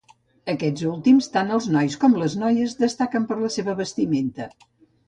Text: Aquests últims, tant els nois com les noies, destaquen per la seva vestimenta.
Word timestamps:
Aquests 0.53 0.85
últims, 0.91 1.27
tant 1.35 1.53
els 1.57 1.67
nois 1.75 1.99
com 2.05 2.17
les 2.23 2.39
noies, 2.45 2.75
destaquen 2.83 3.31
per 3.33 3.43
la 3.45 3.55
seva 3.59 3.79
vestimenta. 3.85 4.55